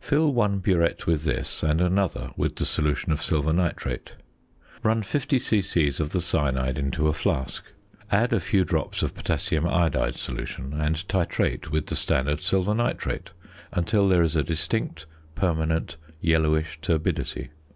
Fill 0.00 0.32
one 0.32 0.58
burette 0.60 1.06
with 1.06 1.22
this 1.22 1.62
and 1.62 1.80
another 1.80 2.30
with 2.36 2.56
the 2.56 2.66
solution 2.66 3.12
of 3.12 3.22
silver 3.22 3.52
nitrate. 3.52 4.14
Run 4.82 5.04
50 5.04 5.38
c.c. 5.38 5.88
of 6.00 6.10
the 6.10 6.20
cyanide 6.20 6.76
into 6.76 7.06
a 7.06 7.12
flask; 7.12 7.62
add 8.10 8.32
a 8.32 8.40
few 8.40 8.64
drops 8.64 9.04
of 9.04 9.14
potassium 9.14 9.64
iodide 9.64 10.16
solution 10.16 10.72
and 10.72 10.96
titrate 11.06 11.70
with 11.70 11.86
the 11.86 11.94
standard 11.94 12.40
silver 12.40 12.74
nitrate 12.74 13.30
until 13.72 14.08
there 14.08 14.24
is 14.24 14.34
a 14.34 14.42
distinct 14.42 15.06
permanent 15.36 15.98
yellowish 16.20 16.80
turbidity. 16.82 17.50